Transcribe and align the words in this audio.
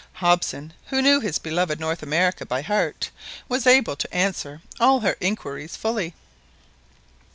Hobson, 0.13 0.73
who 0.87 0.99
knew 0.99 1.19
his 1.19 1.37
beloved 1.37 1.79
North 1.79 2.01
America 2.01 2.43
by 2.43 2.63
heart, 2.63 3.11
was 3.47 3.67
able 3.67 3.95
to 3.97 4.11
answer 4.11 4.59
all 4.79 5.01
her 5.01 5.15
inquiries 5.21 5.75
fully. 5.75 6.15